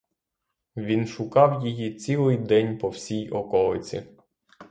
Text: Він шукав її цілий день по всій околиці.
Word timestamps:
Він 0.77 1.07
шукав 1.07 1.67
її 1.67 1.93
цілий 1.93 2.37
день 2.37 2.77
по 2.77 2.89
всій 2.89 3.29
околиці. 3.29 4.03